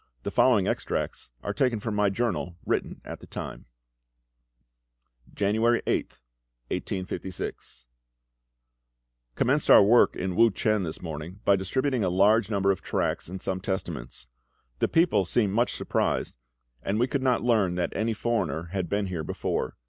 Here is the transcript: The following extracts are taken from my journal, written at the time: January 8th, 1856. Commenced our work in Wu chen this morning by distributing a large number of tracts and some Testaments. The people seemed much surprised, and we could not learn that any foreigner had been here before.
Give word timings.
The 0.23 0.31
following 0.31 0.67
extracts 0.67 1.29
are 1.43 1.53
taken 1.53 1.79
from 1.79 1.93
my 1.93 2.09
journal, 2.09 2.55
written 2.65 3.01
at 3.05 3.19
the 3.19 3.27
time: 3.27 3.65
January 5.35 5.83
8th, 5.85 6.21
1856. 6.69 7.85
Commenced 9.35 9.69
our 9.69 9.83
work 9.83 10.15
in 10.15 10.35
Wu 10.35 10.49
chen 10.49 10.81
this 10.81 11.03
morning 11.03 11.39
by 11.45 11.55
distributing 11.55 12.03
a 12.03 12.09
large 12.09 12.49
number 12.49 12.71
of 12.71 12.81
tracts 12.81 13.29
and 13.29 13.43
some 13.43 13.61
Testaments. 13.61 14.25
The 14.79 14.87
people 14.87 15.23
seemed 15.23 15.53
much 15.53 15.73
surprised, 15.75 16.35
and 16.81 16.99
we 16.99 17.05
could 17.05 17.21
not 17.21 17.43
learn 17.43 17.75
that 17.75 17.93
any 17.95 18.13
foreigner 18.15 18.69
had 18.71 18.89
been 18.89 19.05
here 19.05 19.23
before. 19.23 19.75